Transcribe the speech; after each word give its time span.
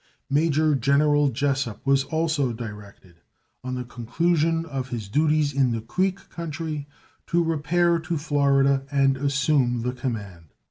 Major 0.31 0.73
General 0.73 1.29
Jesup 1.29 1.85
was 1.85 2.05
also 2.05 2.53
directed, 2.53 3.17
on 3.63 3.75
the 3.75 3.83
conclusion 3.83 4.65
of 4.65 4.89
his 4.89 5.07
duties 5.07 5.53
in 5.53 5.73
the 5.73 5.81
Creek 5.81 6.27
country, 6.31 6.87
to 7.27 7.43
repair 7.43 7.99
to 7.99 8.17
Florida 8.17 8.83
and 8.89 9.15
assume 9.15 9.83
the 9.83 9.93
command. 9.93 10.45